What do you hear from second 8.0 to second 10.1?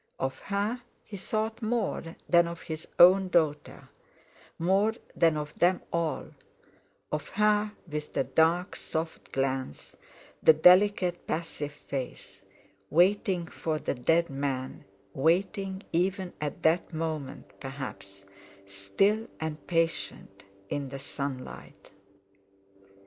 the dark, soft glance,